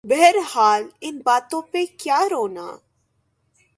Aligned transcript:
بہرحال 0.03 0.83
ان 1.01 1.19
باتوں 1.25 1.61
پہ 1.61 1.83
کیا 1.97 2.19
رونا۔ 2.31 2.67